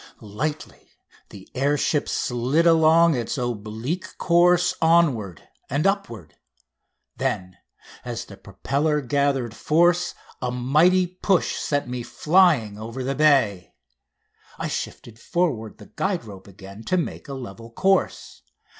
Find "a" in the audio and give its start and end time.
10.41-10.49, 17.27-17.35